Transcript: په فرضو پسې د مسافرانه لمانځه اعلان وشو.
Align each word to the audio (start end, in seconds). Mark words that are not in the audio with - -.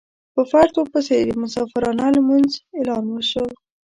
په 0.33 0.41
فرضو 0.51 0.81
پسې 0.91 1.17
د 1.27 1.31
مسافرانه 1.43 2.05
لمانځه 2.15 2.59
اعلان 2.77 3.05
وشو. 3.09 3.45